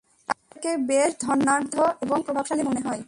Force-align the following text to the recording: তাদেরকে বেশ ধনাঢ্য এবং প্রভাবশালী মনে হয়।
তাদেরকে 0.29 0.71
বেশ 0.87 1.11
ধনাঢ্য 1.19 1.75
এবং 2.01 2.17
প্রভাবশালী 2.25 2.63
মনে 2.63 2.81
হয়। 2.81 2.99